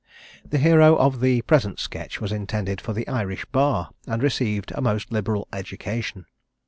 [0.43, 4.81] The hero of the present sketch was intended for the Irish Bar, and received a
[4.81, 6.25] most liberal education.